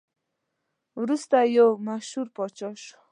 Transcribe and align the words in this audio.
وروسته 1.01 1.37
یو 1.57 1.69
مشهور 1.87 2.27
پاچا 2.35 2.69
شو. 2.83 2.97